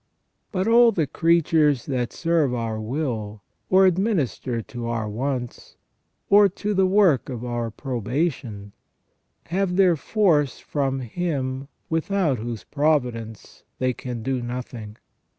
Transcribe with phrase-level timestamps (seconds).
[0.51, 5.75] But all the creatures that serve our will, or administer to our wants,
[6.27, 8.71] or to the work of our probation,
[9.49, 14.97] have their force from Him without whose providence they can do nothing.